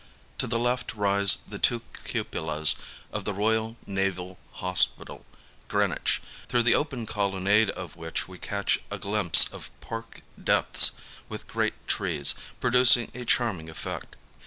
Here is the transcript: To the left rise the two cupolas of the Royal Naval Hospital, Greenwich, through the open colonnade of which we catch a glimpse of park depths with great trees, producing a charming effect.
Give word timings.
To 0.39 0.47
the 0.47 0.57
left 0.57 0.95
rise 0.95 1.35
the 1.37 1.59
two 1.59 1.83
cupolas 2.05 2.73
of 3.13 3.23
the 3.23 3.35
Royal 3.35 3.77
Naval 3.85 4.39
Hospital, 4.53 5.27
Greenwich, 5.67 6.23
through 6.49 6.63
the 6.63 6.73
open 6.73 7.05
colonnade 7.05 7.69
of 7.69 7.95
which 7.95 8.27
we 8.27 8.39
catch 8.39 8.79
a 8.89 8.97
glimpse 8.97 9.47
of 9.53 9.69
park 9.79 10.23
depths 10.43 10.93
with 11.29 11.47
great 11.47 11.75
trees, 11.87 12.33
producing 12.59 13.11
a 13.13 13.25
charming 13.25 13.69
effect. 13.69 14.15